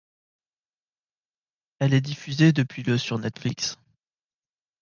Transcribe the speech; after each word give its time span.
Elle 1.77 1.93
est 1.93 2.01
diffusée 2.01 2.53
depuis 2.53 2.81
le 2.81 2.97
sur 2.97 3.19
Netflix. 3.19 3.77